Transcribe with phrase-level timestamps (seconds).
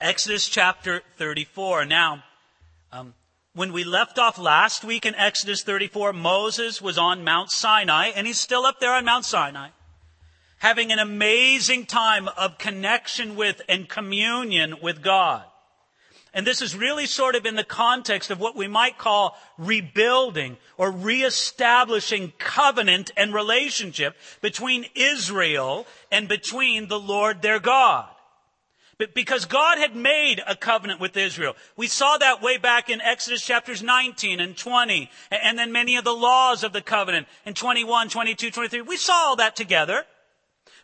[0.00, 1.84] Exodus chapter 34.
[1.84, 2.24] Now,
[2.90, 3.12] um,
[3.54, 8.26] when we left off last week in Exodus 34, Moses was on Mount Sinai, and
[8.26, 9.68] he's still up there on Mount Sinai,
[10.56, 15.44] having an amazing time of connection with and communion with God.
[16.32, 20.56] And this is really sort of in the context of what we might call rebuilding
[20.78, 28.08] or reestablishing covenant and relationship between Israel and between the Lord their God.
[29.00, 31.56] But because God had made a covenant with Israel.
[31.74, 36.04] We saw that way back in Exodus chapters 19 and 20, and then many of
[36.04, 38.82] the laws of the covenant in 21, 22, 23.
[38.82, 40.04] We saw all that together.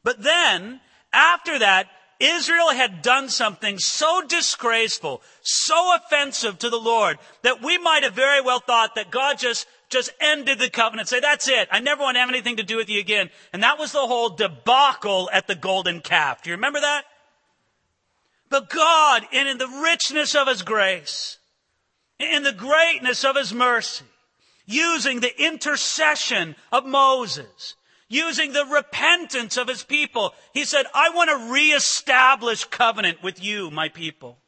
[0.02, 0.80] But then,
[1.12, 1.88] after that,
[2.18, 8.14] Israel had done something so disgraceful, so offensive to the Lord, that we might have
[8.14, 11.68] very well thought that God just, just ended the covenant, say, that's it.
[11.70, 13.28] I never want to have anything to do with you again.
[13.52, 16.42] And that was the whole debacle at the golden calf.
[16.42, 17.04] Do you remember that?
[18.48, 21.38] But God, and in the richness of His grace,
[22.18, 24.04] in the greatness of His mercy,
[24.66, 27.74] using the intercession of Moses,
[28.08, 33.70] using the repentance of His people, He said, I want to reestablish covenant with you,
[33.70, 34.38] my people.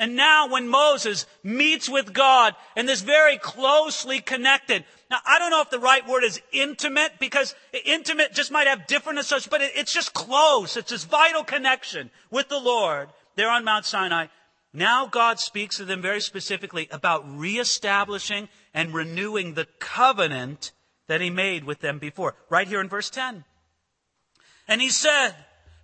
[0.00, 5.50] And now when Moses meets with God and this very closely connected, now I don't
[5.50, 9.60] know if the right word is intimate because intimate just might have different associations, but
[9.60, 10.78] it's just close.
[10.78, 14.26] It's this vital connection with the Lord there on Mount Sinai.
[14.72, 20.72] Now God speaks to them very specifically about reestablishing and renewing the covenant
[21.08, 22.36] that he made with them before.
[22.48, 23.44] Right here in verse 10.
[24.68, 25.34] And he said,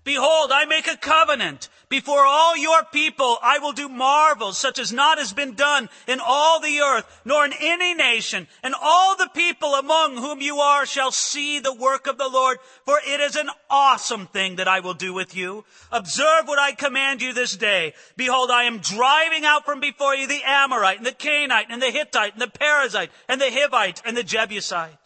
[0.05, 1.69] Behold, I make a covenant.
[1.89, 6.19] Before all your people, I will do marvels such as not has been done in
[6.21, 8.49] all the earth, nor in any nation.
[8.65, 12.59] And all the people among whom you are shall see the work of the Lord,
[12.85, 15.65] for it is an awesome thing that I will do with you.
[15.93, 17.95] Observe what I command you this day.
[18.17, 21.93] Behold, I am driving out from before you the Amorite, and the Canaanite, and the
[21.93, 24.99] Hittite, and the Perizzite, and the Hivite, and the Jebusite.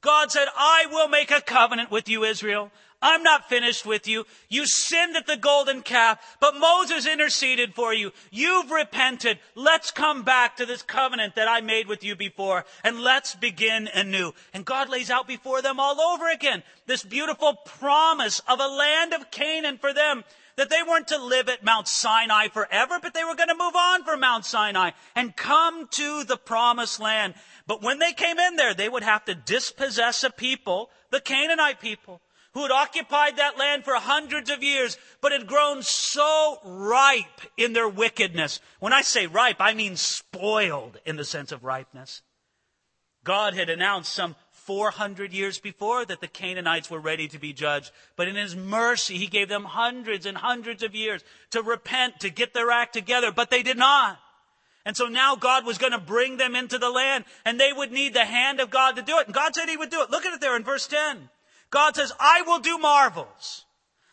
[0.00, 2.70] God said, I will make a covenant with you, Israel.
[3.00, 4.24] I'm not finished with you.
[4.48, 8.10] You sinned at the golden calf, but Moses interceded for you.
[8.32, 9.38] You've repented.
[9.54, 13.88] Let's come back to this covenant that I made with you before and let's begin
[13.94, 14.32] anew.
[14.52, 19.14] And God lays out before them all over again this beautiful promise of a land
[19.14, 20.24] of Canaan for them
[20.56, 23.76] that they weren't to live at Mount Sinai forever, but they were going to move
[23.76, 27.34] on from Mount Sinai and come to the promised land.
[27.68, 31.80] But when they came in there, they would have to dispossess a people, the Canaanite
[31.80, 32.20] people
[32.54, 37.72] who had occupied that land for hundreds of years, but had grown so ripe in
[37.72, 38.60] their wickedness.
[38.80, 42.22] When I say ripe, I mean spoiled in the sense of ripeness.
[43.24, 44.36] God had announced some
[44.68, 47.90] 400 years before that the Canaanites were ready to be judged.
[48.16, 52.30] But in His mercy, He gave them hundreds and hundreds of years to repent, to
[52.30, 54.18] get their act together, but they did not.
[54.84, 57.92] And so now God was going to bring them into the land and they would
[57.92, 59.26] need the hand of God to do it.
[59.26, 60.10] And God said He would do it.
[60.10, 61.28] Look at it there in verse 10.
[61.70, 63.64] God says, I will do marvels.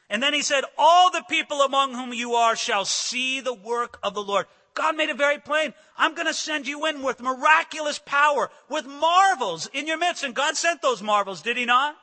[0.09, 3.97] And then he said, all the people among whom you are shall see the work
[4.03, 4.45] of the Lord.
[4.75, 5.73] God made it very plain.
[5.97, 10.23] I'm going to send you in with miraculous power, with marvels in your midst.
[10.23, 11.95] And God sent those marvels, did he not?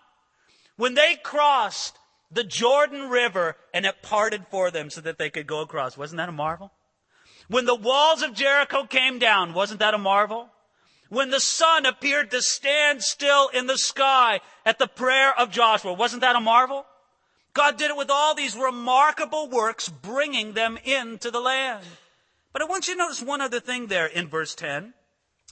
[0.77, 1.99] When they crossed
[2.31, 6.17] the Jordan River and it parted for them so that they could go across, wasn't
[6.17, 6.73] that a marvel?
[7.49, 10.49] When the walls of Jericho came down, wasn't that a marvel?
[11.13, 15.93] When the sun appeared to stand still in the sky at the prayer of Joshua.
[15.93, 16.87] Wasn't that a marvel?
[17.53, 21.85] God did it with all these remarkable works, bringing them into the land.
[22.55, 24.95] But I want you to notice one other thing there in verse 10.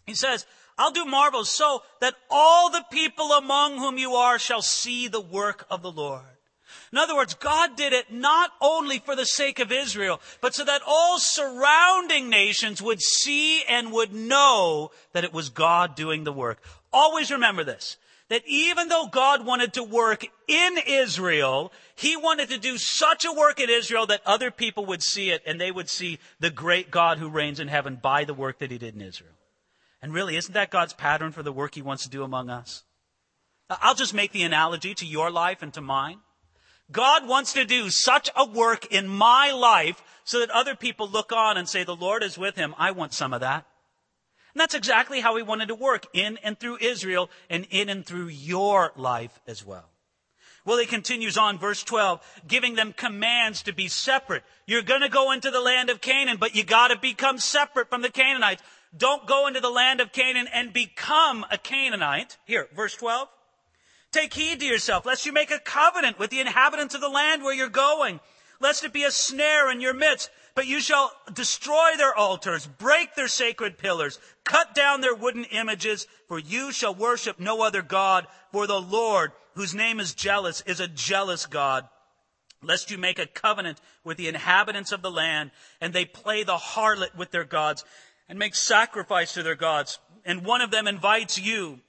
[0.06, 0.46] He says,
[0.78, 5.20] I'll do marvels so that all the people among whom you are shall see the
[5.20, 6.24] work of the Lord.
[6.92, 10.64] In other words, God did it not only for the sake of Israel, but so
[10.64, 16.32] that all surrounding nations would see and would know that it was God doing the
[16.32, 16.60] work.
[16.92, 17.96] Always remember this.
[18.28, 23.32] That even though God wanted to work in Israel, He wanted to do such a
[23.32, 26.92] work in Israel that other people would see it and they would see the great
[26.92, 29.34] God who reigns in heaven by the work that He did in Israel.
[30.02, 32.84] And really, isn't that God's pattern for the work He wants to do among us?
[33.68, 36.18] I'll just make the analogy to your life and to mine.
[36.92, 41.32] God wants to do such a work in my life so that other people look
[41.32, 42.74] on and say, the Lord is with him.
[42.78, 43.66] I want some of that.
[44.54, 48.04] And that's exactly how he wanted to work in and through Israel and in and
[48.04, 49.90] through your life as well.
[50.64, 54.42] Well, he continues on, verse 12, giving them commands to be separate.
[54.66, 57.88] You're going to go into the land of Canaan, but you got to become separate
[57.88, 58.62] from the Canaanites.
[58.96, 62.36] Don't go into the land of Canaan and become a Canaanite.
[62.44, 63.28] Here, verse 12.
[64.12, 67.42] Take heed to yourself, lest you make a covenant with the inhabitants of the land
[67.42, 68.20] where you're going.
[68.60, 70.30] lest it be a snare in your midst.
[70.54, 76.06] But you shall destroy their altars, break their sacred pillars, cut down their wooden images,
[76.28, 80.80] for you shall worship no other God, for the Lord, whose name is jealous, is
[80.80, 81.88] a jealous God.
[82.62, 86.58] Lest you make a covenant with the inhabitants of the land, and they play the
[86.58, 87.84] harlot with their gods,
[88.28, 89.98] and make sacrifice to their gods.
[90.24, 91.80] And one of them invites you,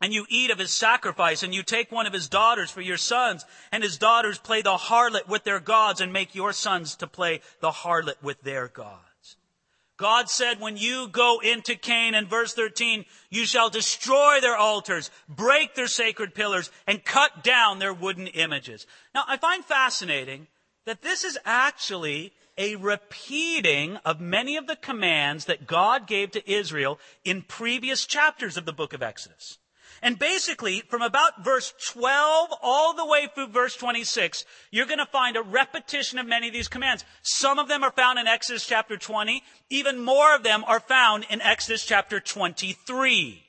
[0.00, 2.96] and you eat of his sacrifice, and you take one of his daughters for your
[2.96, 7.06] sons, and his daughters play the harlot with their gods, and make your sons to
[7.06, 9.02] play the harlot with their gods.
[9.98, 15.10] God said, when you go into Canaan in verse 13, you shall destroy their altars,
[15.28, 18.86] break their sacred pillars, and cut down their wooden images.
[19.12, 20.46] Now, I find fascinating
[20.86, 26.50] that this is actually a repeating of many of the commands that God gave to
[26.50, 29.58] Israel in previous chapters of the book of Exodus.
[30.02, 35.06] And basically, from about verse 12 all the way through verse 26, you're going to
[35.06, 37.04] find a repetition of many of these commands.
[37.22, 39.42] Some of them are found in Exodus chapter 20.
[39.70, 43.42] Even more of them are found in Exodus chapter 23.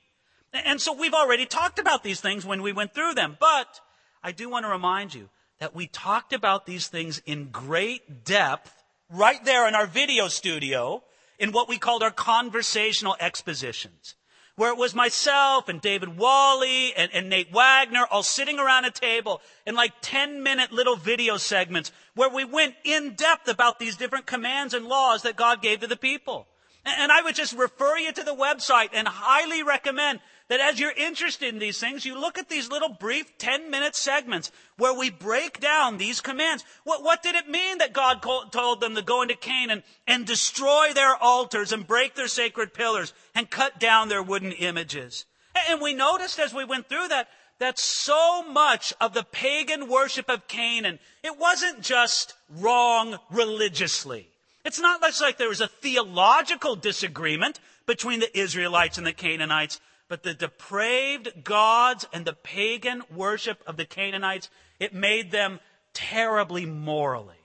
[0.54, 3.38] And so we've already talked about these things when we went through them.
[3.40, 3.80] But
[4.24, 8.74] I do want to remind you that we talked about these things in great depth
[9.10, 11.04] right there in our video studio
[11.38, 14.16] in what we called our conversational expositions
[14.60, 18.92] where it was myself and David Wally and, and, Nate Wagner all sitting around a
[18.92, 23.96] table in like 10 minute little video segments where we went in depth about these
[23.96, 26.46] different commands and laws that God gave to the people.
[26.84, 30.92] And I would just refer you to the website and highly recommend that as you're
[30.92, 35.10] interested in these things, you look at these little brief 10 minute segments where we
[35.10, 36.64] break down these commands.
[36.84, 40.92] What, what did it mean that God told them to go into Canaan and destroy
[40.94, 45.26] their altars and break their sacred pillars and cut down their wooden images?
[45.70, 47.28] And we noticed as we went through that,
[47.60, 54.30] that so much of the pagan worship of Canaan, it wasn't just wrong religiously.
[54.66, 59.80] It's not like there was a theological disagreement between the Israelites and the Canaanites
[60.10, 65.60] but the depraved gods and the pagan worship of the Canaanites, it made them
[65.94, 67.36] terribly morally.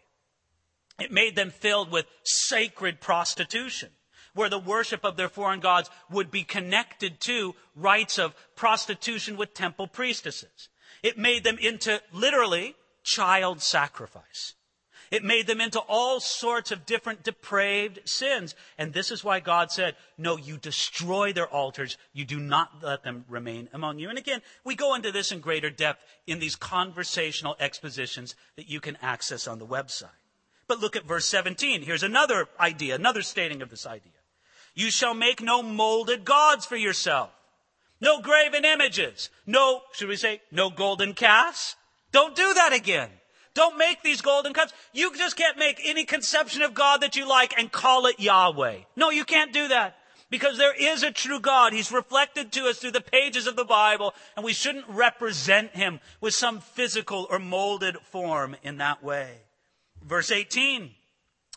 [0.98, 3.90] It made them filled with sacred prostitution,
[4.32, 9.54] where the worship of their foreign gods would be connected to rites of prostitution with
[9.54, 10.68] temple priestesses.
[11.02, 14.54] It made them into literally child sacrifice.
[15.14, 18.56] It made them into all sorts of different depraved sins.
[18.76, 21.96] And this is why God said, no, you destroy their altars.
[22.12, 24.08] You do not let them remain among you.
[24.08, 28.80] And again, we go into this in greater depth in these conversational expositions that you
[28.80, 30.08] can access on the website.
[30.66, 31.82] But look at verse 17.
[31.82, 34.10] Here's another idea, another stating of this idea.
[34.74, 37.30] You shall make no molded gods for yourself.
[38.00, 39.30] No graven images.
[39.46, 41.76] No, should we say, no golden calves?
[42.10, 43.10] Don't do that again.
[43.54, 44.72] Don't make these golden cups.
[44.92, 48.78] You just can't make any conception of God that you like and call it Yahweh.
[48.96, 49.96] No, you can't do that.
[50.28, 51.72] Because there is a true God.
[51.72, 56.00] He's reflected to us through the pages of the Bible, and we shouldn't represent him
[56.20, 59.38] with some physical or molded form in that way.
[60.02, 60.90] Verse 18.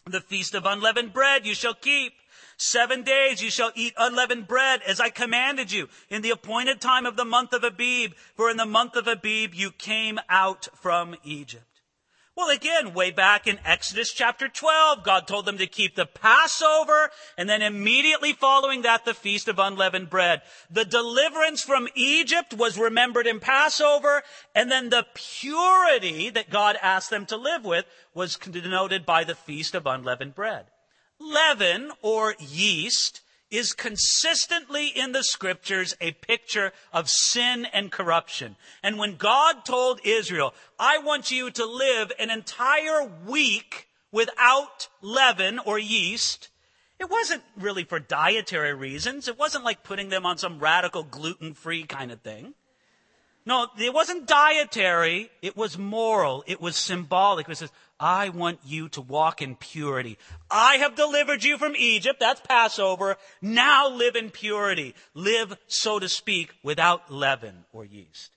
[0.06, 2.14] The feast of unleavened bread you shall keep.
[2.58, 7.06] Seven days you shall eat unleavened bread as I commanded you in the appointed time
[7.06, 8.14] of the month of Abib.
[8.36, 11.77] For in the month of Abib you came out from Egypt.
[12.38, 17.10] Well, again, way back in Exodus chapter 12, God told them to keep the Passover
[17.36, 20.44] and then immediately following that, the Feast of Unleavened Bread.
[20.70, 24.22] The deliverance from Egypt was remembered in Passover
[24.54, 29.34] and then the purity that God asked them to live with was denoted by the
[29.34, 30.68] Feast of Unleavened Bread.
[31.20, 38.56] Leaven or yeast is consistently in the scriptures a picture of sin and corruption.
[38.84, 45.60] And when God told Israel, I want you to live an entire week without leaven
[45.60, 46.50] or yeast,
[47.00, 49.28] it wasn't really for dietary reasons.
[49.28, 52.54] It wasn't like putting them on some radical gluten free kind of thing.
[53.48, 55.32] No, it wasn't dietary.
[55.42, 56.44] It was moral.
[56.48, 57.48] It was symbolic.
[57.48, 60.18] It says, I want you to walk in purity.
[60.52, 62.20] I have delivered you from Egypt.
[62.20, 63.16] That's Passover.
[63.42, 64.96] Now live in purity.
[65.14, 68.32] Live, so to speak, without leaven or yeast.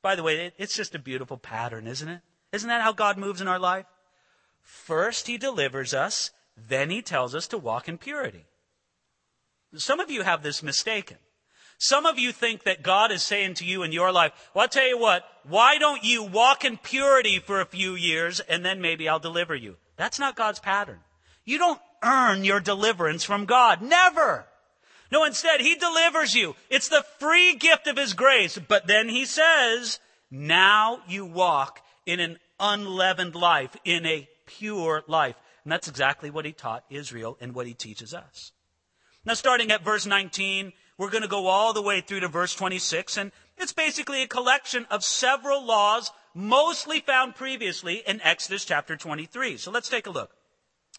[0.00, 2.22] By the way, it's just a beautiful pattern, isn't it?
[2.50, 3.84] Isn't that how God moves in our life?
[4.62, 6.30] First, He delivers us.
[6.56, 8.46] Then He tells us to walk in purity.
[9.74, 11.18] Some of you have this mistaken.
[11.78, 14.68] Some of you think that God is saying to you in your life, well, I'll
[14.68, 18.80] tell you what, why don't you walk in purity for a few years and then
[18.80, 19.76] maybe I'll deliver you?
[19.96, 21.00] That's not God's pattern.
[21.44, 23.82] You don't earn your deliverance from God.
[23.82, 24.46] Never.
[25.12, 26.56] No, instead, He delivers you.
[26.70, 28.58] It's the free gift of His grace.
[28.58, 35.36] But then He says, now you walk in an unleavened life, in a pure life.
[35.64, 38.52] And that's exactly what he taught Israel and what he teaches us.
[39.24, 42.54] Now, starting at verse 19, we're going to go all the way through to verse
[42.54, 48.96] 26, and it's basically a collection of several laws mostly found previously in Exodus chapter
[48.96, 49.56] 23.
[49.56, 50.30] So let's take a look.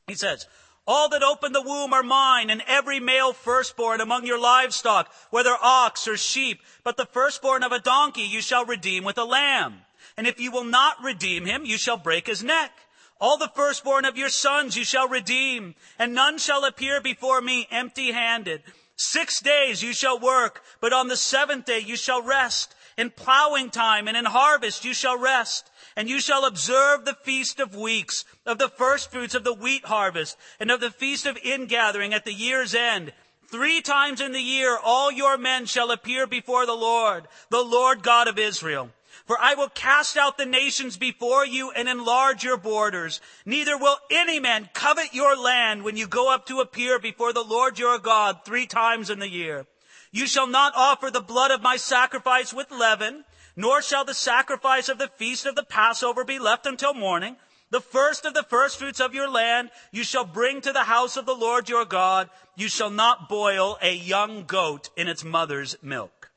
[0.08, 0.48] He says,
[0.88, 5.56] all that open the womb are mine, and every male firstborn among your livestock, whether
[5.62, 6.62] ox or sheep.
[6.84, 9.82] But the firstborn of a donkey you shall redeem with a lamb.
[10.16, 12.72] And if you will not redeem him, you shall break his neck.
[13.20, 17.68] All the firstborn of your sons you shall redeem, and none shall appear before me
[17.70, 18.62] empty handed.
[18.98, 22.74] Six days you shall work, but on the seventh day you shall rest.
[22.98, 25.70] In plowing time and in harvest you shall rest.
[25.96, 29.86] And you shall observe the feast of weeks, of the first fruits of the wheat
[29.86, 33.14] harvest, and of the feast of ingathering at the year's end.
[33.50, 38.02] Three times in the year all your men shall appear before the Lord, the Lord
[38.02, 38.90] God of Israel.
[39.26, 43.20] For I will cast out the nations before you and enlarge your borders.
[43.46, 47.44] Neither will any man covet your land when you go up to appear before the
[47.44, 49.66] Lord your God three times in the year.
[50.12, 54.90] You shall not offer the blood of my sacrifice with leaven, nor shall the sacrifice
[54.90, 57.36] of the feast of the Passover be left until morning.
[57.70, 61.26] The first of the firstfruits of your land you shall bring to the house of
[61.26, 62.30] the Lord your God.
[62.56, 66.32] You shall not boil a young goat in its mother's milk.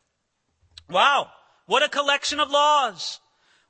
[0.88, 1.30] Wow.
[1.70, 3.20] What a collection of laws.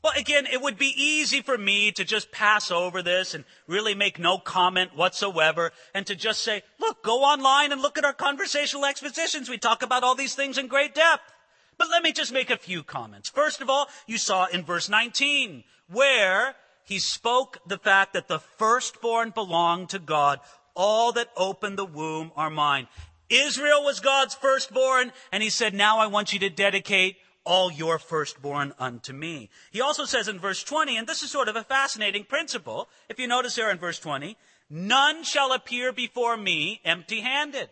[0.02, 3.94] Well, again, it would be easy for me to just pass over this and really
[3.94, 8.14] make no comment whatsoever and to just say, look, go online and look at our
[8.14, 9.50] conversational expositions.
[9.50, 11.30] We talk about all these things in great depth.
[11.76, 13.28] But let me just make a few comments.
[13.28, 16.54] First of all, you saw in verse 19 where
[16.84, 20.40] he spoke the fact that the firstborn belonged to God.
[20.74, 22.88] All that opened the womb are mine.
[23.28, 27.98] Israel was God's firstborn, and he said, now I want you to dedicate all your
[27.98, 29.50] firstborn unto me.
[29.70, 32.88] He also says in verse 20, and this is sort of a fascinating principle.
[33.08, 34.36] If you notice there in verse 20,
[34.68, 37.68] none shall appear before me empty handed.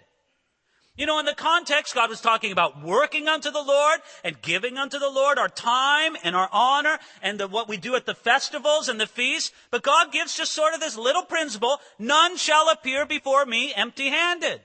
[0.99, 4.77] You know, in the context, God was talking about working unto the Lord and giving
[4.77, 8.17] unto the Lord our time and our honor and the, what we do at the
[8.17, 9.53] festivals and the feasts.
[9.71, 14.09] But God gives just sort of this little principle, none shall appear before me empty
[14.09, 14.61] handed.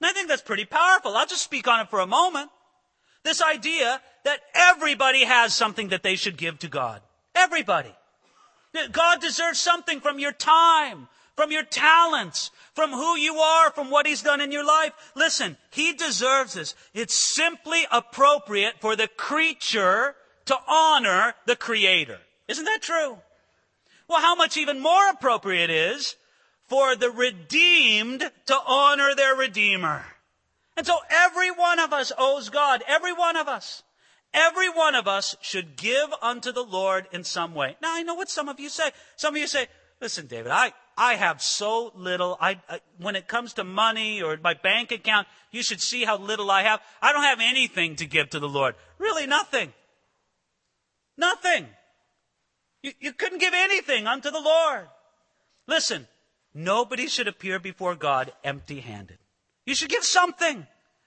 [0.00, 1.16] And I think that's pretty powerful.
[1.16, 2.50] I'll just speak on it for a moment.
[3.22, 7.02] This idea that everybody has something that they should give to God.
[7.34, 7.94] Everybody.
[8.92, 14.06] God deserves something from your time, from your talents, from who you are, from what
[14.06, 14.92] He's done in your life.
[15.14, 16.74] Listen, He deserves this.
[16.94, 20.14] It's simply appropriate for the creature
[20.46, 22.18] to honor the Creator.
[22.48, 23.18] Isn't that true?
[24.08, 26.16] Well, how much even more appropriate is
[26.68, 30.04] for the redeemed to honor their Redeemer.
[30.80, 32.82] And so every one of us owes God.
[32.88, 33.82] Every one of us.
[34.32, 37.76] Every one of us should give unto the Lord in some way.
[37.82, 38.90] Now, I know what some of you say.
[39.16, 39.66] Some of you say,
[40.00, 42.38] listen, David, I, I have so little.
[42.40, 46.16] I, I, when it comes to money or my bank account, you should see how
[46.16, 46.80] little I have.
[47.02, 48.74] I don't have anything to give to the Lord.
[48.96, 49.74] Really, nothing.
[51.18, 51.66] Nothing.
[52.82, 54.88] You, you couldn't give anything unto the Lord.
[55.66, 56.08] Listen,
[56.54, 59.18] nobody should appear before God empty handed.
[59.66, 60.66] You should give something.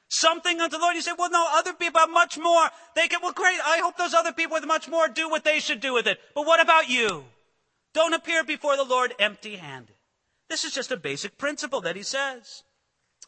[0.09, 0.95] Something unto the Lord.
[0.95, 2.69] You say, well, no, other people have much more.
[2.95, 3.59] They can, well, great.
[3.65, 6.19] I hope those other people with much more do what they should do with it.
[6.35, 7.25] But what about you?
[7.93, 9.95] Don't appear before the Lord empty handed.
[10.49, 12.63] This is just a basic principle that he says.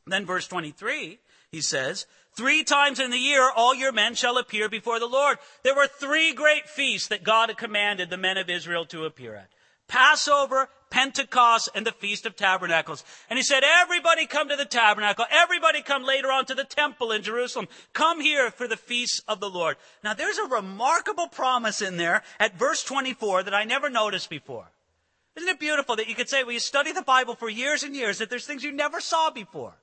[0.05, 1.20] Then verse 23,
[1.51, 2.05] he says,
[2.38, 5.38] Three times in the year all your men shall appear before the Lord.
[5.63, 9.36] There were three great feasts that God had commanded the men of Israel to appear
[9.36, 9.50] at.
[9.88, 13.04] Passover, Pentecost, and the Feast of Tabernacles.
[13.30, 15.25] And he said, everybody come to the tabernacle.
[15.32, 17.68] Everybody come later on to the temple in Jerusalem.
[17.94, 19.77] Come here for the feast of the Lord.
[20.04, 24.72] Now there's a remarkable promise in there at verse 24 that I never noticed before.
[25.36, 27.96] Isn't it beautiful that you could say, well, you study the Bible for years and
[27.96, 29.74] years, that there's things you never saw before.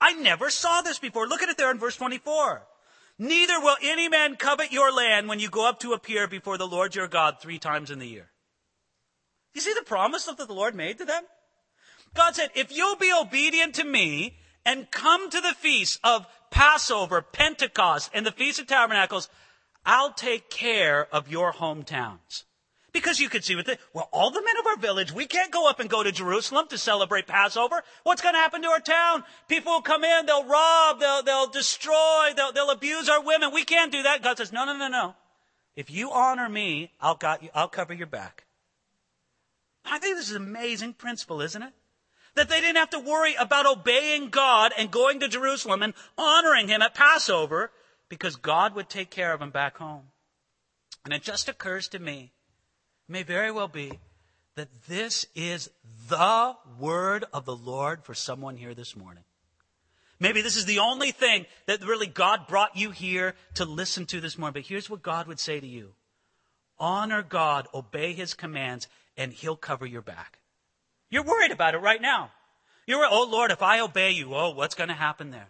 [0.00, 1.26] I never saw this before.
[1.26, 2.62] Look at it there in verse 24.
[3.18, 6.66] Neither will any man covet your land when you go up to appear before the
[6.66, 8.30] Lord your God three times in the year.
[9.54, 11.22] You see the promise that the Lord made to them?
[12.14, 17.22] God said, if you'll be obedient to me and come to the feast of Passover,
[17.22, 19.28] Pentecost, and the Feast of Tabernacles,
[19.86, 22.44] I'll take care of your hometowns.
[22.92, 25.52] Because you could see with it, well, all the men of our village, we can't
[25.52, 27.82] go up and go to Jerusalem to celebrate Passover.
[28.02, 29.22] What's going to happen to our town?
[29.46, 33.52] People will come in, they'll rob, they'll, they'll destroy, they'll, they'll abuse our women.
[33.54, 34.24] We can't do that.
[34.24, 35.14] God says, no, no, no, no.
[35.76, 38.44] If you honor me, I'll, got you, I'll cover your back.
[39.90, 41.72] I think this is an amazing principle, isn't it?
[42.36, 46.68] That they didn't have to worry about obeying God and going to Jerusalem and honoring
[46.68, 47.72] Him at Passover
[48.08, 50.04] because God would take care of them back home.
[51.04, 52.32] And it just occurs to me,
[53.08, 53.98] may very well be,
[54.54, 55.70] that this is
[56.08, 59.24] the word of the Lord for someone here this morning.
[60.20, 64.20] Maybe this is the only thing that really God brought you here to listen to
[64.20, 64.52] this morning.
[64.52, 65.94] But here's what God would say to you
[66.78, 68.88] honor God, obey his commands,
[69.20, 70.38] and he'll cover your back.
[71.10, 72.30] You're worried about it right now.
[72.86, 75.48] You're, oh Lord, if I obey you, oh, what's going to happen there?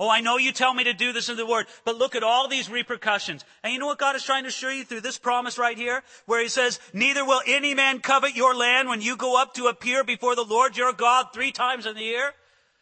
[0.00, 2.24] Oh, I know you tell me to do this in the word, but look at
[2.24, 3.44] all these repercussions.
[3.62, 6.02] And you know what God is trying to assure you through this promise right here?
[6.26, 9.68] Where he says, neither will any man covet your land when you go up to
[9.68, 12.32] appear before the Lord your God three times in the year.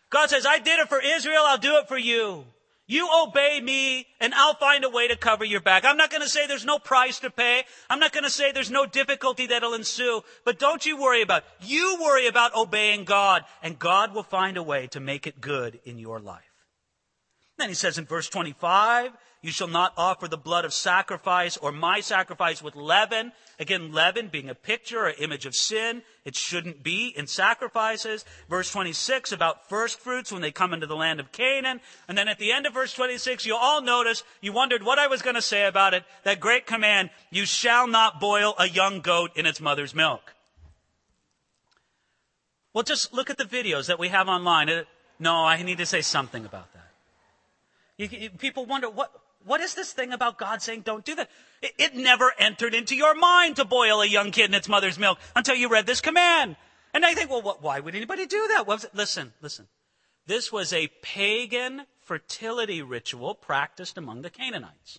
[0.08, 2.46] God says, I did it for Israel, I'll do it for you.
[2.90, 5.84] You obey me and I'll find a way to cover your back.
[5.84, 7.62] I'm not going to say there's no price to pay.
[7.88, 10.22] I'm not going to say there's no difficulty that'll ensue.
[10.44, 11.68] But don't you worry about it.
[11.68, 15.78] You worry about obeying God and God will find a way to make it good
[15.84, 16.42] in your life.
[17.58, 21.72] Then he says in verse 25, you shall not offer the blood of sacrifice or
[21.72, 23.32] my sacrifice with leaven.
[23.58, 26.02] Again, leaven being a picture or image of sin.
[26.26, 28.26] It shouldn't be in sacrifices.
[28.50, 31.80] Verse 26 about first fruits when they come into the land of Canaan.
[32.06, 35.06] And then at the end of verse 26, you'll all notice, you wondered what I
[35.06, 36.04] was going to say about it.
[36.24, 40.34] That great command, you shall not boil a young goat in its mother's milk.
[42.74, 44.68] Well, just look at the videos that we have online.
[44.68, 44.84] Uh,
[45.18, 46.90] no, I need to say something about that.
[47.96, 49.10] You, you, people wonder, what,
[49.44, 51.30] what is this thing about God saying don't do that?
[51.62, 54.98] It, it never entered into your mind to boil a young kid in its mother's
[54.98, 56.56] milk until you read this command.
[56.92, 58.90] And I think, well, what, why would anybody do that?
[58.94, 59.68] Listen, listen.
[60.26, 64.98] This was a pagan fertility ritual practiced among the Canaanites.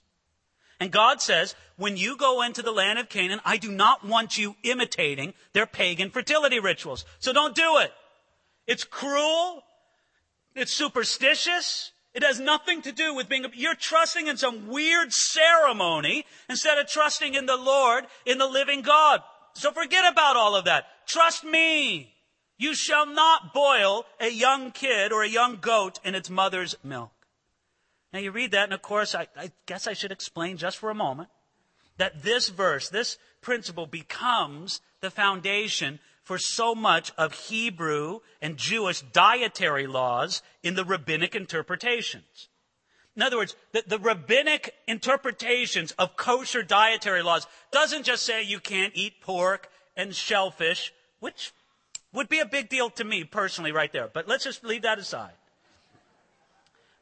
[0.80, 4.38] And God says, when you go into the land of Canaan, I do not want
[4.38, 7.06] you imitating their pagan fertility rituals.
[7.20, 7.94] So don't do it.
[8.66, 9.62] It's cruel.
[10.56, 11.92] It's superstitious.
[12.14, 16.88] It has nothing to do with being, you're trusting in some weird ceremony instead of
[16.88, 19.22] trusting in the Lord, in the living God.
[19.54, 20.86] So forget about all of that.
[21.08, 22.14] Trust me.
[22.58, 27.12] You shall not boil a young kid or a young goat in its mother's milk.
[28.14, 30.90] Now you read that, and of course, I, I guess I should explain just for
[30.90, 31.30] a moment
[31.98, 36.00] that this verse, this principle becomes the foundation
[36.32, 42.48] for so much of Hebrew and Jewish dietary laws in the rabbinic interpretations.
[43.18, 48.62] In other words, the, the, rabbinic interpretations of kosher dietary laws doesn't just say you
[48.62, 51.52] can't eat pork and shellfish, which
[52.14, 54.08] would be a big deal to me personally right there.
[54.08, 55.34] But let's just leave that aside.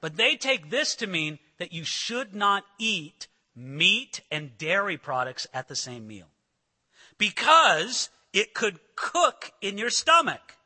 [0.02, 5.46] But they take this to mean that you should not eat meat and dairy products
[5.54, 6.30] at the same meal.
[7.20, 10.58] Because it could cook in your stomach.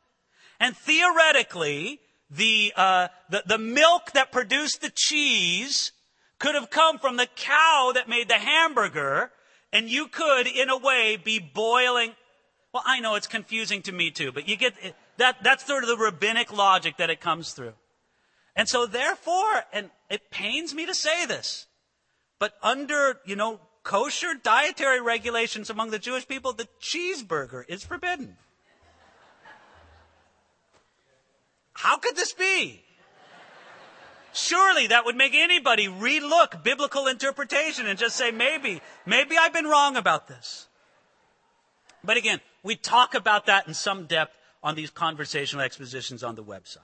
[0.60, 2.00] And theoretically,
[2.30, 5.92] the, uh, the, the milk that produced the cheese
[6.40, 9.32] could have come from the cow that made the hamburger,
[9.72, 12.14] and you could, in a way, be boiling.
[12.74, 14.74] Well, I know it's confusing to me too, but you get
[15.18, 17.74] that, that's sort of the rabbinic logic that it comes through.
[18.56, 21.68] And so therefore, and it pains me to say this,
[22.40, 28.38] but under, you know, kosher dietary regulations among the Jewish people, the cheeseburger is forbidden.
[31.74, 32.84] How could this be?
[34.34, 39.68] Surely that would make anybody relook biblical interpretation and just say, maybe, maybe I've been
[39.68, 40.68] wrong about this.
[42.04, 46.44] But again, we talk about that in some depth on these conversational expositions on the
[46.44, 46.80] website.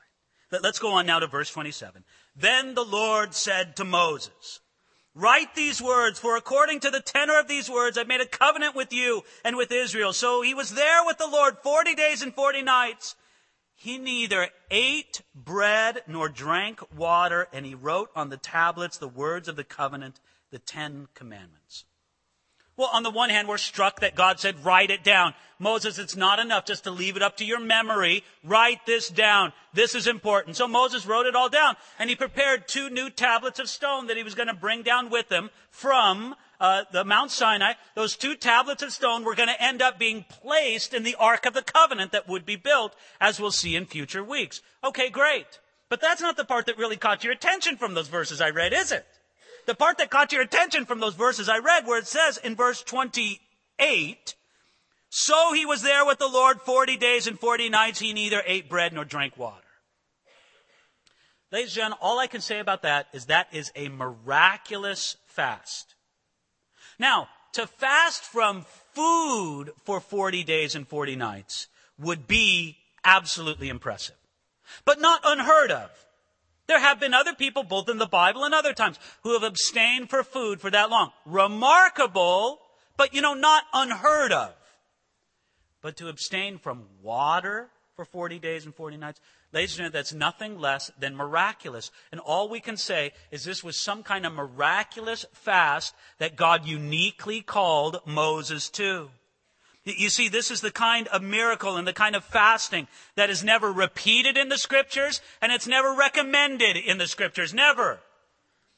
[0.52, 2.04] Let's go on now to verse 27.
[2.36, 4.60] Then the Lord said to Moses,
[5.20, 8.74] Write these words, for according to the tenor of these words, I've made a covenant
[8.74, 10.14] with you and with Israel.
[10.14, 13.16] So he was there with the Lord 40 days and 40 nights.
[13.76, 19.50] He neither ate bread nor drank water, and he wrote on the tablets the words
[19.50, 21.84] of the covenant, the Ten Commandments.
[22.80, 25.34] Well, on the one hand, we're struck that God said, write it down.
[25.60, 28.24] Moses, it's not enough just to leave it up to your memory.
[28.42, 29.52] Write this down.
[29.74, 30.56] This is important.
[30.56, 34.16] So Moses wrote it all down and he prepared two new tablets of stone that
[34.16, 37.74] he was going to bring down with him from uh, the Mount Sinai.
[37.96, 41.46] Those two tablets of stone were going to end up being placed in the Ark
[41.46, 44.62] of the Covenant that would be built, as we'll see in future weeks.
[44.86, 45.60] Okay, great.
[45.90, 48.72] But that's not the part that really caught your attention from those verses I read,
[48.72, 49.06] is it?
[49.70, 52.56] The part that caught your attention from those verses I read, where it says in
[52.56, 54.34] verse 28,
[55.12, 58.00] so he was there with the Lord 40 days and 40 nights.
[58.00, 59.62] He neither ate bread nor drank water.
[61.52, 65.94] Ladies and gentlemen, all I can say about that is that is a miraculous fast.
[66.98, 71.68] Now, to fast from food for 40 days and 40 nights
[72.00, 74.18] would be absolutely impressive,
[74.84, 75.92] but not unheard of.
[76.70, 80.12] There have been other people, both in the Bible and other times, who have abstained
[80.12, 81.12] for food for that long.
[81.26, 82.62] Remarkable,
[82.96, 84.54] but you know, not unheard of.
[85.82, 89.20] but to abstain from water for 40 days and 40 nights.
[89.52, 91.90] Ladies and gentlemen, that's nothing less than miraculous.
[92.12, 96.68] And all we can say is this was some kind of miraculous fast that God
[96.68, 99.10] uniquely called Moses to.
[99.86, 103.44] You see, this is the kind of miracle and the kind of fasting that is
[103.44, 107.54] never repeated in the scriptures and it's never recommended in the scriptures.
[107.54, 108.00] Never.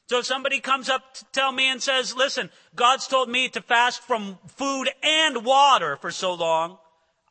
[0.06, 3.62] So if somebody comes up to tell me and says, listen, God's told me to
[3.62, 6.78] fast from food and water for so long,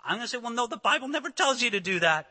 [0.03, 2.27] I'm going to say, well, no, the Bible never tells you to do that.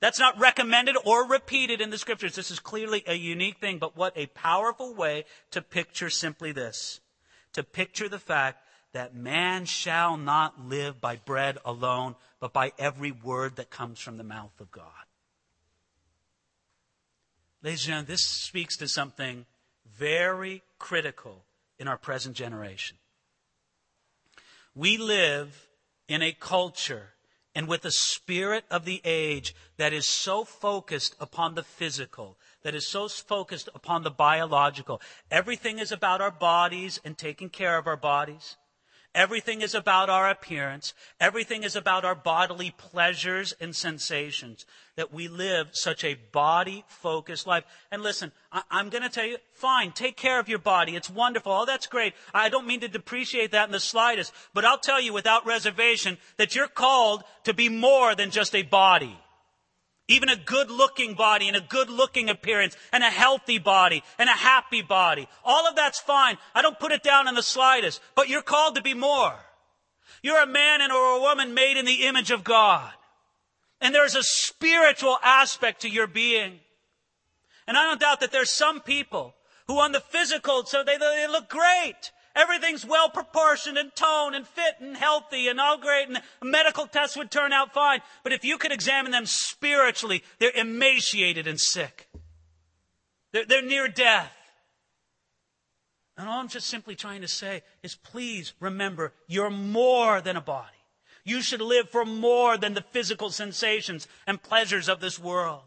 [0.00, 2.34] That's not recommended or repeated in the scriptures.
[2.34, 7.00] This is clearly a unique thing, but what a powerful way to picture simply this.
[7.54, 8.62] To picture the fact
[8.96, 14.16] that man shall not live by bread alone, but by every word that comes from
[14.16, 14.84] the mouth of God.
[17.62, 19.44] Ladies and gentlemen, this speaks to something
[19.98, 21.44] very critical
[21.78, 22.96] in our present generation.
[24.74, 25.68] We live
[26.08, 27.10] in a culture
[27.54, 32.74] and with a spirit of the age that is so focused upon the physical, that
[32.74, 35.02] is so focused upon the biological.
[35.30, 38.56] Everything is about our bodies and taking care of our bodies.
[39.16, 40.92] Everything is about our appearance.
[41.18, 44.66] Everything is about our bodily pleasures and sensations.
[44.96, 47.64] That we live such a body focused life.
[47.90, 50.94] And listen, I- am going to tell you, fine, take care of your body.
[50.94, 51.50] It's wonderful.
[51.50, 52.12] Oh, that's great.
[52.34, 56.18] I don't mean to depreciate that in the slightest, but I'll tell you without reservation
[56.36, 59.18] that you're called to be more than just a body.
[60.08, 64.28] Even a good looking body and a good looking appearance and a healthy body and
[64.28, 65.28] a happy body.
[65.44, 66.38] All of that's fine.
[66.54, 69.34] I don't put it down in the slightest, but you're called to be more.
[70.22, 72.92] You're a man and or a woman made in the image of God.
[73.80, 76.60] And there's a spiritual aspect to your being.
[77.66, 79.34] And I don't doubt that there's some people
[79.66, 82.12] who on the physical, so they, they look great.
[82.36, 87.16] Everything's well proportioned and toned and fit and healthy and all great and medical tests
[87.16, 88.00] would turn out fine.
[88.22, 92.08] But if you could examine them spiritually, they're emaciated and sick.
[93.32, 94.32] They're, they're near death.
[96.18, 100.42] And all I'm just simply trying to say is please remember you're more than a
[100.42, 100.68] body.
[101.24, 105.62] You should live for more than the physical sensations and pleasures of this world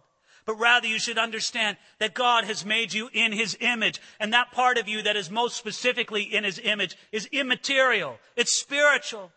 [0.49, 4.01] but rather you should understand that God has made you in His image.
[4.19, 8.17] And that part of you that is most specifically in His image is immaterial.
[8.35, 9.31] It's spiritual.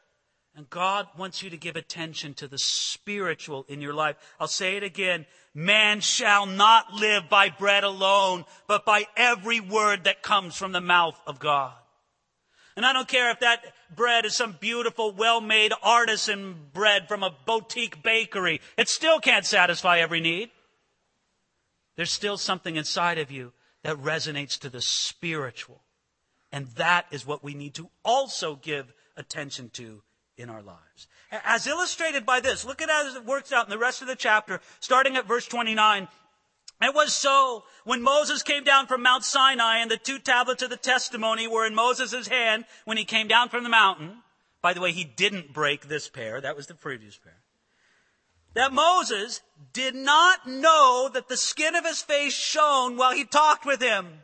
[0.56, 4.16] And God wants you to give attention to the spiritual in your life.
[4.40, 5.26] I'll say it again.
[5.52, 10.80] Man shall not live by bread alone, but by every word that comes from the
[10.80, 11.74] mouth of God.
[12.74, 13.62] And I don't care if that
[13.94, 18.62] bread is some beautiful, well-made artisan bread from a boutique bakery.
[18.78, 20.48] It still can't satisfy every need.
[21.96, 23.52] There's still something inside of you
[23.82, 25.82] that resonates to the spiritual.
[26.50, 30.02] And that is what we need to also give attention to
[30.36, 31.08] in our lives.
[31.30, 34.16] As illustrated by this, look at how it works out in the rest of the
[34.16, 36.08] chapter, starting at verse 29.
[36.82, 40.70] It was so when Moses came down from Mount Sinai and the two tablets of
[40.70, 44.18] the testimony were in Moses' hand when he came down from the mountain.
[44.60, 46.40] By the way, he didn't break this pair.
[46.40, 47.41] That was the previous pair
[48.54, 49.40] that Moses
[49.72, 54.22] did not know that the skin of his face shone while he talked with him.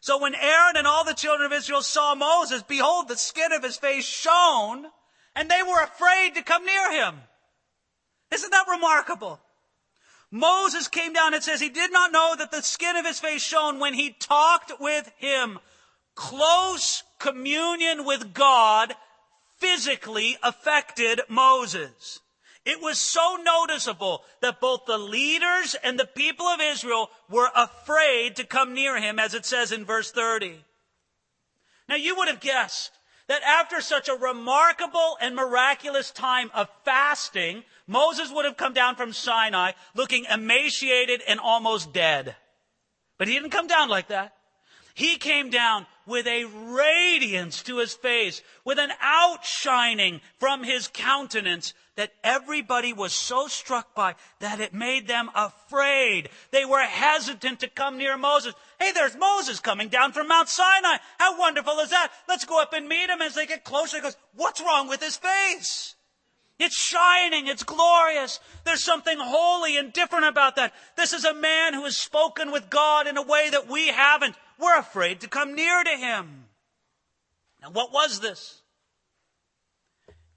[0.00, 3.62] So when Aaron and all the children of Israel saw Moses, behold, the skin of
[3.62, 4.86] his face shone,
[5.34, 7.22] and they were afraid to come near him.
[8.30, 9.40] Isn't that remarkable?
[10.30, 13.42] Moses came down and says he did not know that the skin of his face
[13.42, 15.58] shone when he talked with him.
[16.14, 18.94] Close communion with God
[19.58, 22.20] physically affected Moses.
[22.64, 28.36] It was so noticeable that both the leaders and the people of Israel were afraid
[28.36, 30.64] to come near him, as it says in verse 30.
[31.88, 32.92] Now you would have guessed
[33.26, 38.96] that after such a remarkable and miraculous time of fasting, Moses would have come down
[38.96, 42.34] from Sinai looking emaciated and almost dead.
[43.18, 44.34] But he didn't come down like that.
[44.94, 51.74] He came down with a radiance to his face, with an outshining from his countenance
[51.96, 56.28] that everybody was so struck by that it made them afraid.
[56.50, 58.54] They were hesitant to come near Moses.
[58.80, 60.96] Hey, there's Moses coming down from Mount Sinai.
[61.18, 62.10] How wonderful is that?
[62.28, 63.22] Let's go up and meet him.
[63.22, 65.94] As they get closer, he goes, what's wrong with his face?
[66.58, 67.46] It's shining.
[67.46, 68.40] It's glorious.
[68.64, 70.72] There's something holy and different about that.
[70.96, 74.36] This is a man who has spoken with God in a way that we haven't.
[74.58, 76.44] We're afraid to come near to him.
[77.62, 78.62] Now, what was this?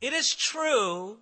[0.02, 1.18] It is true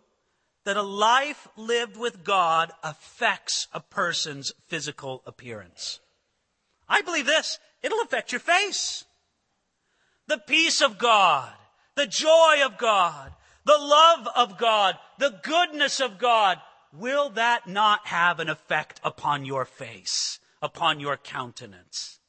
[0.65, 5.99] that a life lived with God affects a person's physical appearance.
[6.89, 7.59] I believe this.
[7.81, 9.05] It'll affect your face.
[10.27, 11.53] The peace of God,
[11.95, 13.31] the joy of God,
[13.63, 16.59] the love of God, the goodness of God,
[16.91, 22.19] will that not have an effect upon your face, upon your countenance?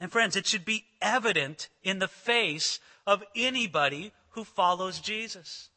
[0.00, 5.68] And friends, it should be evident in the face of anybody who follows Jesus.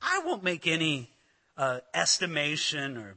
[0.00, 1.10] I won't make any
[1.56, 3.16] uh, estimation or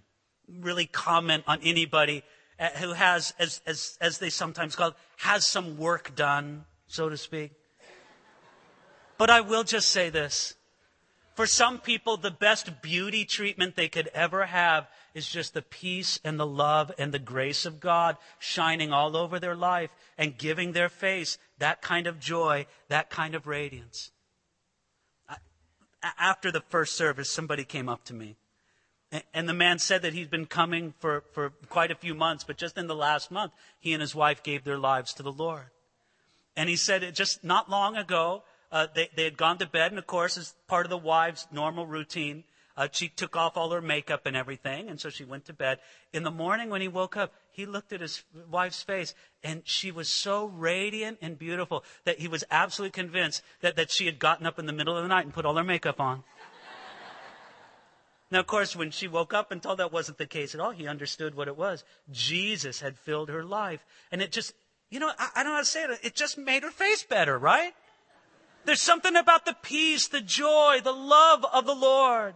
[0.60, 2.24] really comment on anybody
[2.60, 7.10] uh, who has, as, as, as they sometimes call it, has some work done, so
[7.10, 7.52] to speak.
[9.18, 10.56] But I will just say this.
[11.36, 16.20] For some people, the best beauty treatment they could ever have is just the peace
[16.24, 20.74] and the love and the grace of God shining all over their life and giving
[20.74, 24.12] their face that kind of joy, that kind of radiance.
[26.02, 28.36] After the first service, somebody came up to me.
[29.34, 32.58] And the man said that he'd been coming for, for quite a few months, but
[32.58, 35.72] just in the last month, he and his wife gave their lives to the Lord.
[36.56, 39.92] And he said it just not long ago, uh, they, they had gone to bed,
[39.92, 42.44] and of course, as part of the wife's normal routine,
[42.78, 45.80] uh, she took off all her makeup and everything, and so she went to bed.
[46.14, 49.92] In the morning, when he woke up, he looked at his wife's face, and she
[49.92, 54.48] was so radiant and beautiful that he was absolutely convinced that, that she had gotten
[54.48, 56.24] up in the middle of the night and put all her makeup on.
[58.32, 60.72] Now, of course, when she woke up and told that wasn't the case at all,
[60.72, 61.84] he understood what it was.
[62.10, 63.86] Jesus had filled her life.
[64.10, 64.54] And it just,
[64.90, 66.00] you know, I, I don't know how to say it.
[66.02, 67.74] It just made her face better, right?
[68.64, 72.36] There's something about the peace, the joy, the love of the Lord.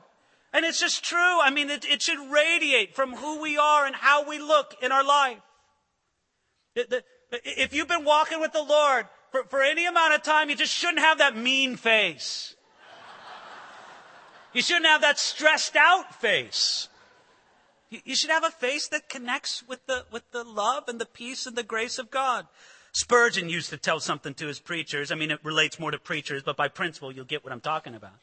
[0.54, 1.42] And it's just true.
[1.42, 4.92] I mean, it, it should radiate from who we are and how we look in
[4.92, 5.40] our life.
[7.32, 10.74] If you've been walking with the Lord for, for any amount of time, you just
[10.74, 12.56] shouldn't have that mean face.
[14.54, 16.88] You shouldn't have that stressed out face.
[17.90, 21.46] You should have a face that connects with the, with the love and the peace
[21.46, 22.48] and the grace of God.
[22.92, 25.12] Spurgeon used to tell something to his preachers.
[25.12, 27.96] I mean, it relates more to preachers, but by principle, you'll get what I'm talking
[27.96, 28.14] about.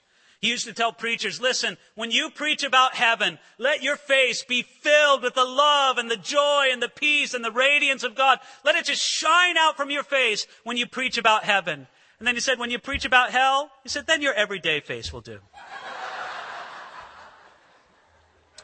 [0.41, 4.63] He used to tell preachers, listen, when you preach about heaven, let your face be
[4.63, 8.39] filled with the love and the joy and the peace and the radiance of God.
[8.65, 11.87] Let it just shine out from your face when you preach about heaven.
[12.19, 15.13] And then he said, when you preach about hell, he said, then your everyday face
[15.13, 15.41] will do.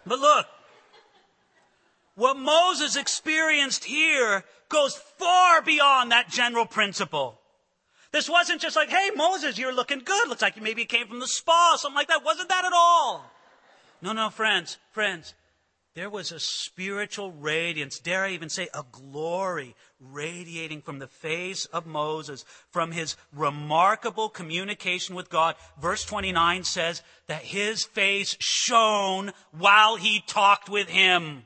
[0.06, 0.46] but look,
[2.14, 7.38] what Moses experienced here goes far beyond that general principle.
[8.16, 10.28] This wasn't just like, hey, Moses, you're looking good.
[10.28, 12.24] Looks like you maybe came from the spa, something like that.
[12.24, 13.30] Wasn't that at all.
[14.00, 15.34] No, no, friends, friends.
[15.92, 21.66] There was a spiritual radiance, dare I even say a glory radiating from the face
[21.66, 25.54] of Moses, from his remarkable communication with God.
[25.78, 31.42] Verse 29 says that his face shone while he talked with him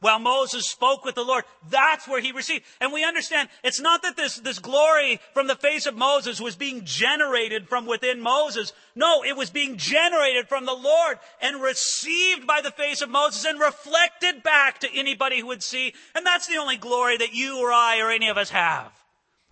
[0.00, 1.44] while Moses spoke with the Lord.
[1.70, 2.64] That's where he received.
[2.80, 6.56] And we understand it's not that this, this glory from the face of Moses was
[6.56, 8.72] being generated from within Moses.
[8.94, 13.44] No, it was being generated from the Lord and received by the face of Moses
[13.44, 15.94] and reflected back to anybody who would see.
[16.14, 18.97] And that's the only glory that you or I or any of us have.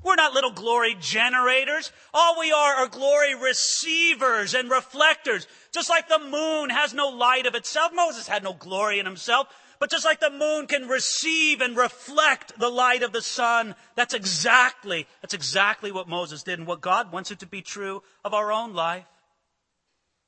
[0.06, 1.90] We're not little glory generators.
[2.14, 5.48] All we are are glory receivers and reflectors.
[5.72, 7.90] Just like the moon has no light of itself.
[7.92, 9.48] Moses had no glory in himself.
[9.80, 14.14] But just like the moon can receive and reflect the light of the sun, that's
[14.14, 18.32] exactly, that's exactly what Moses did and what God wants it to be true of
[18.32, 19.06] our own life.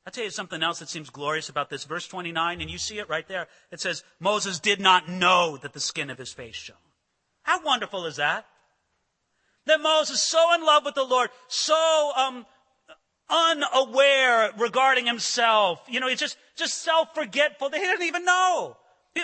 [0.05, 1.85] I'll tell you something else that seems glorious about this.
[1.85, 3.47] Verse 29, and you see it right there.
[3.71, 6.77] It says, Moses did not know that the skin of his face shone.
[7.43, 8.45] How wonderful is that?
[9.69, 12.47] That Moses, is so in love with the Lord, so um,
[13.29, 18.77] unaware regarding himself, you know, he's just, just self-forgetful that he doesn't even know.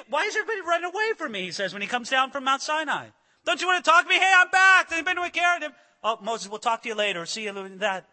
[0.08, 1.42] Why is everybody running away from me?
[1.42, 3.06] He says when he comes down from Mount Sinai.
[3.46, 4.16] Don't you want to talk to me?
[4.16, 4.90] Hey, I'm back.
[4.90, 5.58] Has anybody care?
[6.02, 7.24] Oh, Moses, we'll talk to you later.
[7.26, 7.76] See you later.
[7.76, 8.06] That.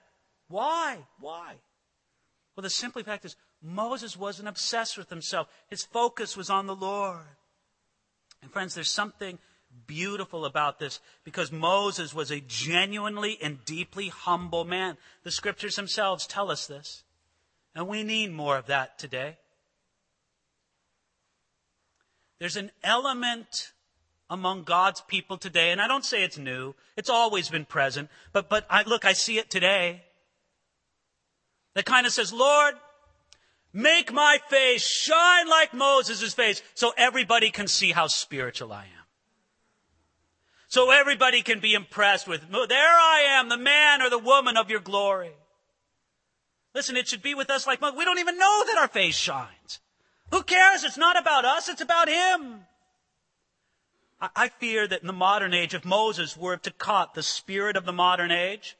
[0.47, 0.99] Why?
[1.19, 1.55] Why?
[2.55, 5.47] Well, the simple fact is Moses wasn't obsessed with himself.
[5.69, 7.25] His focus was on the Lord.
[8.41, 9.37] And friends, there's something
[9.91, 14.95] beautiful about this because Moses was a genuinely and deeply humble man.
[15.23, 17.03] The scriptures themselves tell us this.
[17.75, 19.37] And we need more of that today.
[22.39, 23.73] There's an element
[24.29, 26.73] among God's people today, and I don't say it's new.
[26.95, 28.09] It's always been present.
[28.31, 30.03] But, but I, look, I see it today.
[31.75, 32.75] That kind of says, Lord,
[33.73, 39.00] make my face shine like Moses' face so everybody can see how spiritual I am.
[40.71, 44.69] So everybody can be impressed with, there I am, the man or the woman of
[44.69, 45.33] your glory.
[46.73, 49.81] Listen, it should be with us like, we don't even know that our face shines.
[50.31, 50.85] Who cares?
[50.85, 52.61] It's not about us, it's about Him.
[54.21, 57.83] I fear that in the modern age, if Moses were to caught the spirit of
[57.83, 58.77] the modern age,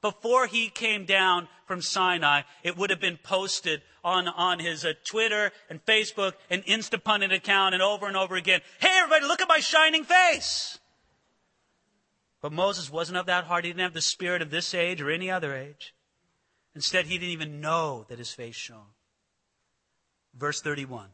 [0.00, 4.94] before he came down from Sinai, it would have been posted on, on his uh,
[5.04, 8.62] Twitter and Facebook and Instapundit account and over and over again.
[8.80, 10.77] Hey, everybody, look at my shining face.
[12.40, 13.64] But Moses wasn't of that heart.
[13.64, 15.94] He didn't have the spirit of this age or any other age.
[16.74, 18.94] Instead, he didn't even know that his face shone.
[20.36, 21.08] Verse 31.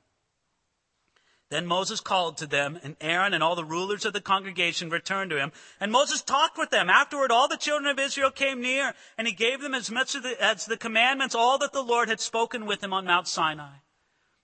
[1.51, 5.31] Then Moses called to them, and Aaron and all the rulers of the congregation returned
[5.31, 5.53] to him.
[5.79, 6.91] And Moses talked with them.
[6.91, 10.37] Afterward, all the children of Israel came near, and he gave them as much the,
[10.41, 13.77] as the commandments, all that the Lord had spoken with him on Mount Sinai.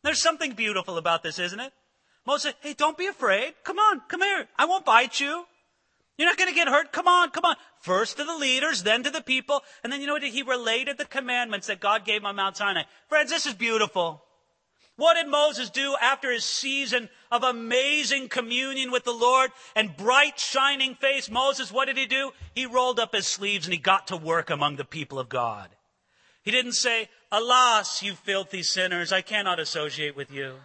[0.03, 1.73] There's something beautiful about this, isn't it?
[2.27, 3.55] Moses said, hey, don't be afraid.
[3.65, 4.47] Come on, come here.
[4.57, 5.47] I won't bite you.
[6.21, 6.93] You're not going to get hurt.
[6.93, 7.57] Come on, come on.
[7.79, 9.63] First to the leaders, then to the people.
[9.83, 10.23] And then you know what?
[10.23, 12.83] He related the commandments that God gave on Mount Sinai.
[13.09, 14.23] Friends, this is beautiful.
[14.97, 20.39] What did Moses do after his season of amazing communion with the Lord and bright
[20.39, 21.31] shining face?
[21.31, 22.33] Moses, what did he do?
[22.55, 25.71] He rolled up his sleeves and he got to work among the people of God.
[26.43, 30.57] He didn't say, Alas, you filthy sinners, I cannot associate with you.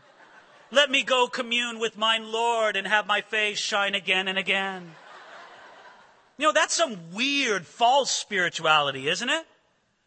[0.69, 4.95] Let me go commune with mine Lord and have my face shine again and again.
[6.37, 9.45] You know, that's some weird false spirituality, isn't it?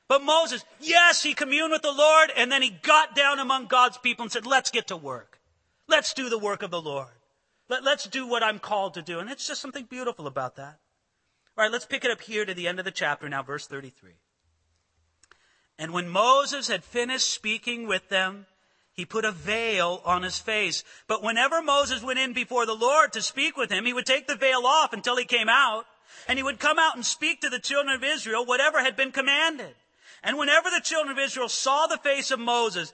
[0.09, 3.99] But Moses, yes, he communed with the Lord and then he got down among God's
[3.99, 5.39] people and said, let's get to work.
[5.87, 7.09] Let's do the work of the Lord.
[7.69, 9.19] Let, us do what I'm called to do.
[9.19, 10.79] And it's just something beautiful about that.
[11.57, 13.67] All right, let's pick it up here to the end of the chapter now, verse
[13.67, 14.13] 33.
[15.79, 18.47] And when Moses had finished speaking with them,
[18.93, 20.83] he put a veil on his face.
[21.07, 24.27] But whenever Moses went in before the Lord to speak with him, he would take
[24.27, 25.85] the veil off until he came out,
[26.27, 29.13] and he would come out and speak to the children of Israel whatever had been
[29.13, 29.75] commanded.
[30.23, 32.93] And whenever the children of Israel saw the face of Moses,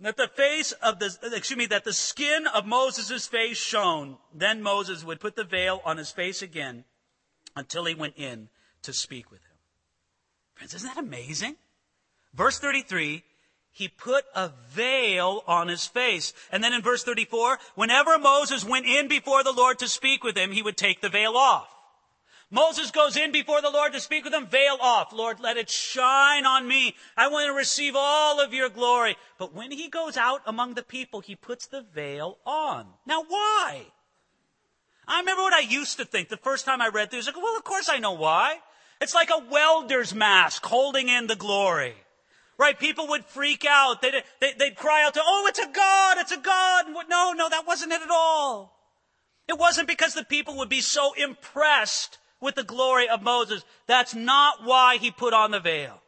[0.00, 4.62] that the face of the, excuse me, that the skin of Moses' face shone, then
[4.62, 6.84] Moses would put the veil on his face again
[7.54, 8.48] until he went in
[8.82, 9.56] to speak with him.
[10.54, 11.56] Friends, isn't that amazing?
[12.34, 13.22] Verse 33,
[13.72, 16.32] he put a veil on his face.
[16.50, 20.36] And then in verse 34, whenever Moses went in before the Lord to speak with
[20.36, 21.68] him, he would take the veil off.
[22.50, 25.12] Moses goes in before the Lord to speak with him, veil off.
[25.12, 26.94] Lord, let it shine on me.
[27.16, 29.16] I want to receive all of your glory.
[29.36, 32.86] But when he goes out among the people, he puts the veil on.
[33.04, 33.86] Now why?
[35.08, 37.26] I remember what I used to think the first time I read this.
[37.26, 38.58] Like, well, of course I know why.
[39.00, 41.94] It's like a welder's mask holding in the glory.
[42.58, 42.78] Right?
[42.78, 44.00] People would freak out.
[44.02, 46.86] They'd, they'd, they'd cry out to, oh, it's a God, it's a God.
[47.08, 48.72] No, no, that wasn't it at all.
[49.48, 53.64] It wasn't because the people would be so impressed with the glory of Moses.
[53.86, 56.02] That's not why he put on the veil.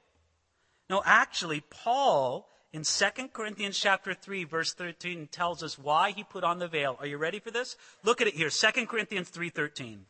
[0.90, 6.44] No, actually, Paul in 2 Corinthians chapter 3 verse 13 tells us why he put
[6.44, 6.96] on the veil.
[7.00, 7.76] Are you ready for this?
[8.04, 8.50] Look at it here.
[8.50, 10.06] 2 Corinthians 3:13.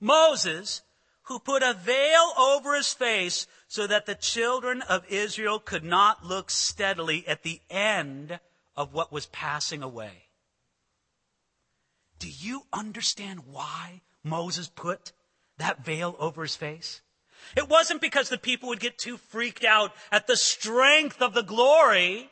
[0.00, 0.82] Moses,
[1.24, 6.24] who put a veil over his face so that the children of Israel could not
[6.24, 8.40] look steadily at the end
[8.76, 10.28] of what was passing away.
[12.18, 15.12] Do you understand why Moses put
[15.58, 17.00] that veil over his face?
[17.56, 21.42] It wasn't because the people would get too freaked out at the strength of the
[21.42, 22.30] glory.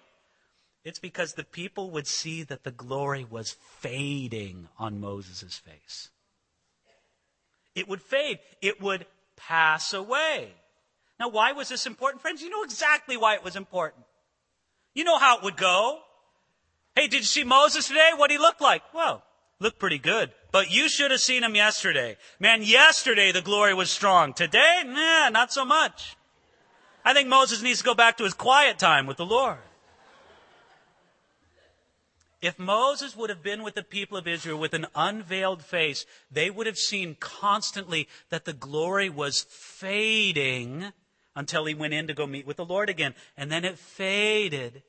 [0.84, 6.10] It's because the people would see that the glory was fading on Moses' face.
[7.74, 8.38] It would fade.
[8.62, 10.52] It would pass away.
[11.18, 12.40] Now, why was this important, friends?
[12.40, 14.04] You know exactly why it was important.
[14.94, 16.00] You know how it would go.
[16.96, 18.10] Hey, did you see Moses today?
[18.16, 18.82] What he looked like?
[18.94, 19.22] Well,
[19.58, 20.32] looked pretty good.
[20.52, 22.16] But you should have seen him yesterday.
[22.38, 24.32] Man, yesterday the glory was strong.
[24.32, 26.16] Today, nah, not so much.
[27.04, 29.58] I think Moses needs to go back to his quiet time with the Lord.
[32.42, 36.48] If Moses would have been with the people of Israel with an unveiled face, they
[36.48, 40.92] would have seen constantly that the glory was fading
[41.36, 43.14] until he went in to go meet with the Lord again.
[43.36, 44.82] And then it faded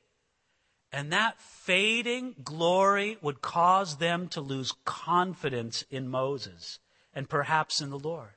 [0.92, 6.78] and that fading glory would cause them to lose confidence in Moses
[7.14, 8.30] and perhaps in the Lord.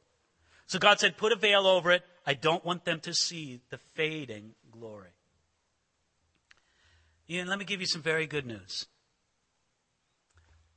[0.67, 2.03] So God said, put a veil over it.
[2.25, 5.09] I don't want them to see the fading glory.
[7.29, 8.85] Ian, let me give you some very good news.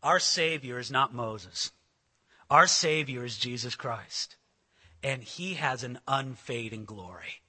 [0.02, 1.72] Our Savior is not Moses.
[2.50, 4.36] Our Savior is Jesus Christ.
[5.02, 7.42] And He has an unfading glory.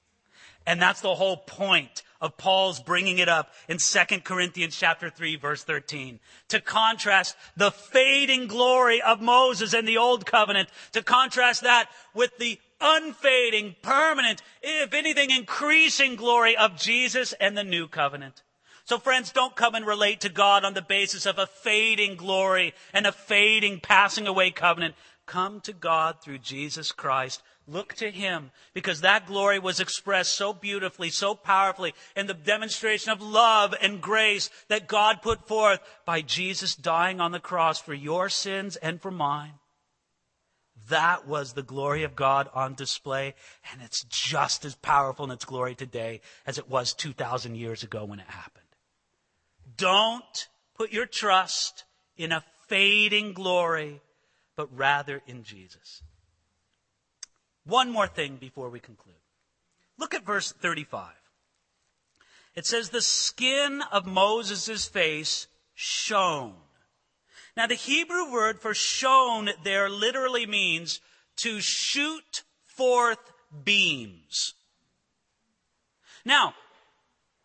[0.66, 5.36] And that's the whole point of Paul's bringing it up in 2 Corinthians chapter 3
[5.36, 6.20] verse 13.
[6.48, 12.36] To contrast the fading glory of Moses and the old covenant, to contrast that with
[12.38, 18.42] the unfading, permanent, if anything, increasing glory of Jesus and the new covenant.
[18.84, 22.74] So friends, don't come and relate to God on the basis of a fading glory
[22.92, 24.94] and a fading passing away covenant.
[25.26, 27.42] Come to God through Jesus Christ.
[27.66, 33.12] Look to Him because that glory was expressed so beautifully, so powerfully in the demonstration
[33.12, 37.94] of love and grace that God put forth by Jesus dying on the cross for
[37.94, 39.52] your sins and for mine.
[40.88, 43.34] That was the glory of God on display,
[43.70, 48.04] and it's just as powerful in its glory today as it was 2,000 years ago
[48.04, 48.64] when it happened.
[49.76, 51.84] Don't put your trust
[52.16, 54.00] in a fading glory,
[54.56, 56.02] but rather in Jesus.
[57.70, 59.14] One more thing before we conclude.
[59.96, 61.12] Look at verse 35.
[62.56, 66.54] It says, the skin of Moses' face shone.
[67.56, 71.00] Now the Hebrew word for shone there literally means
[71.42, 73.20] to shoot forth
[73.64, 74.54] beams.
[76.24, 76.54] Now,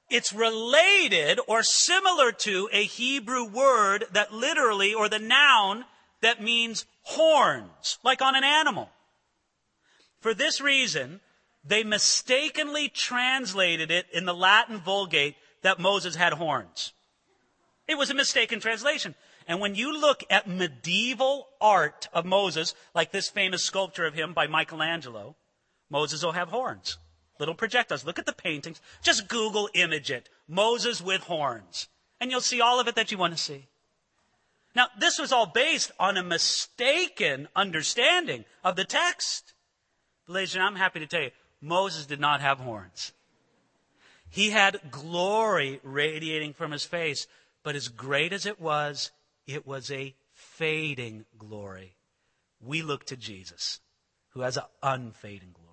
[0.09, 5.85] it's related or similar to a Hebrew word that literally, or the noun
[6.21, 8.89] that means horns, like on an animal.
[10.25, 11.21] For this reason,
[11.63, 16.93] they mistakenly translated it in the Latin Vulgate that Moses had horns.
[17.87, 19.13] It was a mistaken translation.
[19.47, 24.33] And when you look at medieval art of Moses, like this famous sculpture of him
[24.33, 25.35] by Michelangelo,
[25.91, 26.97] Moses will have horns
[27.37, 28.03] little projectiles.
[28.03, 28.81] Look at the paintings.
[29.03, 30.27] Just Google image it.
[30.47, 31.87] Moses with horns.
[32.19, 33.67] And you'll see all of it that you want to see.
[34.75, 39.51] Now, this was all based on a mistaken understanding of the text.
[40.27, 43.13] Ladies and I'm happy to tell you, Moses did not have horns.
[44.29, 47.27] He had glory radiating from his face,
[47.63, 49.11] but as great as it was,
[49.47, 51.95] it was a fading glory.
[52.59, 53.79] We look to Jesus,
[54.29, 55.71] who has an unfading glory.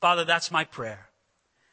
[0.00, 1.08] Father, that's my prayer.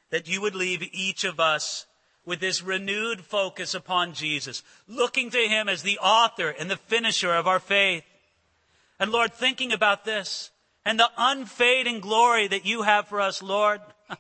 [0.10, 1.86] That you would leave each of us
[2.26, 7.34] with this renewed focus upon Jesus, looking to him as the author and the finisher
[7.34, 8.04] of our faith.
[9.00, 10.52] And Lord, thinking about this
[10.86, 13.82] and the unfading glory that you have for us, Lord.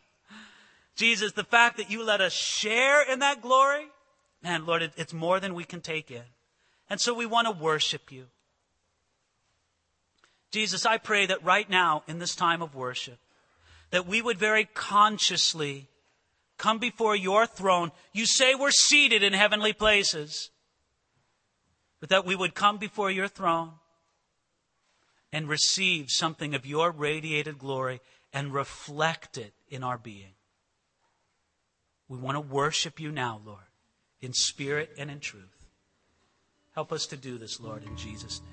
[0.95, 3.87] Jesus, the fact that you let us share in that glory,
[4.41, 6.23] man, Lord, it's more than we can take in.
[6.89, 8.25] And so we want to worship you.
[10.51, 13.17] Jesus, I pray that right now in this time of worship,
[13.89, 15.87] that we would very consciously
[16.57, 17.91] come before your throne.
[18.13, 20.51] You say we're seated in heavenly places,
[21.99, 23.71] but that we would come before your throne
[25.33, 27.99] and receive something of your radiated glory
[28.31, 30.35] and reflect it in our being.
[32.07, 33.59] We want to worship you now, Lord,
[34.21, 35.65] in spirit and in truth.
[36.73, 38.52] Help us to do this, Lord, in Jesus' name.